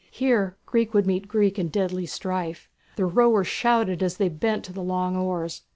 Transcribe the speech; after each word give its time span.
Here 0.09 0.57
Greek 0.65 0.95
would 0.95 1.05
meet 1.05 1.27
Greek 1.27 1.59
in 1.59 1.67
deadly 1.67 2.07
strife. 2.07 2.67
The 2.95 3.05
rowers 3.05 3.45
shouted 3.45 4.01
as 4.01 4.17
they 4.17 4.29
bent 4.29 4.65
to 4.65 4.73
the 4.73 4.81
long 4.81 5.15
oars. 5.15 5.61